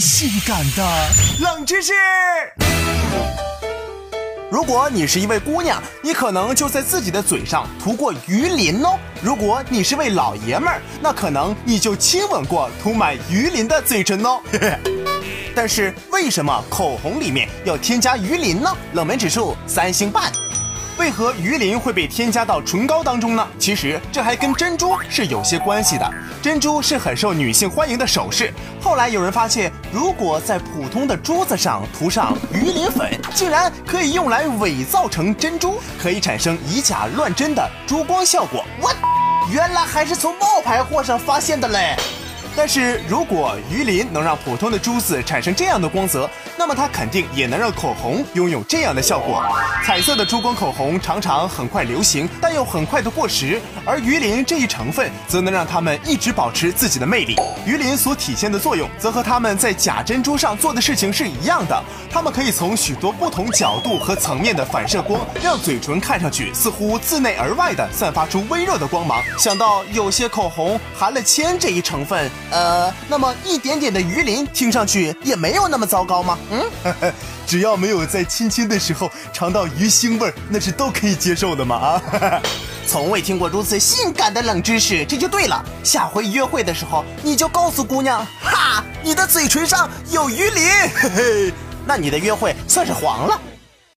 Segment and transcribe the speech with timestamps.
[0.00, 1.08] 性感的
[1.40, 1.92] 冷知识。
[4.50, 14.40] 如果你是一位姑娘，你可能就在自己的嘴上涂过鱼鳞哦；如果你是位老爷们儿，那可能你就亲吻过涂满鱼鳞的嘴唇哦。
[15.54, 18.74] 但是为什么口红里面要添加鱼鳞呢？
[18.94, 20.32] 冷门指数三星半。
[21.00, 23.48] 为何鱼鳞会被添加到唇膏当中呢？
[23.58, 26.06] 其实这还跟珍珠是有些关系的。
[26.42, 28.52] 珍珠是很受女性欢迎的首饰。
[28.82, 38.62] 后来有人发现，如果在普通的珠子上涂上鱼鳞粉，竟然可以用来伪造成珍珠，可以产生以假乱真的珠光效果。
[38.78, 38.92] 我，
[39.50, 41.96] 原来还是从冒牌货上发现的嘞！
[42.56, 46.28] 但是如果鱼鳞能让普通的珠子产生这样的光泽，
[46.58, 49.42] 那么它肯定也能让口红拥有这样的效果。
[49.84, 57.36] 彩色的珠光口红常常很快流行，但又很快的过时，而鱼鳞这一成分则能让它们一直保持自己的魅力。
[57.64, 61.82] 鱼鳞所体现的作用，则和它们在假珍珠上做的事情是一样的。
[62.10, 69.22] 它们可以从许多不同角度和层面的反射光，让嘴唇看上去似乎自内而外的散发出微弱的光芒。
[69.38, 72.30] 想到有些口红含了铅这一成分。
[72.50, 76.38] 呃，那么一点点的鱼鳞听上去也没有那么糟糕吗？
[76.50, 77.12] 嗯，
[77.46, 82.42] 只要没有在亲亲的时候尝到鱼腥味儿，那是都可以接受的嘛啊！
[82.86, 85.64] 从未听过如此性感的冷知识，这就对了。
[85.84, 90.64] 下回约会的时候，你就告诉姑娘，哈，你的嘴唇上有鱼鳞，
[90.96, 91.54] 嘿嘿，
[91.86, 93.40] 那你的约会算是黄了。